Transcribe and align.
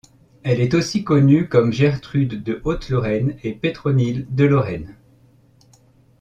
Elle 0.41 0.61
est 0.61 0.73
aussi 0.73 1.03
connue 1.03 1.47
comme 1.47 1.71
Gertrude 1.71 2.41
de 2.43 2.59
Haute-Lorraine 2.63 3.37
et 3.43 3.53
Pétronille 3.53 4.25
de 4.31 4.45
Lorraine. 4.45 4.95